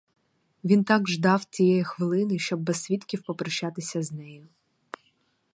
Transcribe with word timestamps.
Він 0.63 0.83
так 0.83 1.09
ждав 1.09 1.45
тієї 1.45 1.83
хвилини, 1.83 2.39
щоб 2.39 2.59
без 2.59 2.83
свідків 2.83 3.23
попрощатися 3.23 4.03
з 4.03 4.11
нею. 4.11 4.47